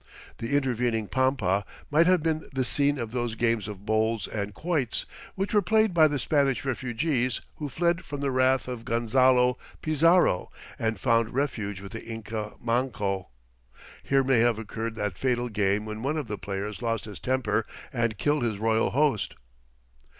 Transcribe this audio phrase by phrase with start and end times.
[0.39, 5.05] The intervening "pampa" might have been the scene of those games of bowls and quoits,
[5.35, 10.49] which were played by the Spanish refugees who fled from the wrath of Gonzalo Pizarro
[10.79, 13.29] and found refuge with the Inca Manco.
[14.01, 17.63] Here may have occurred that fatal game when one of the players lost his temper
[17.93, 19.35] and killed his royal host.